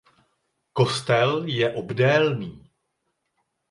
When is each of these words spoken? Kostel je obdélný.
Kostel 0.73 1.45
je 1.47 1.73
obdélný. 1.75 2.69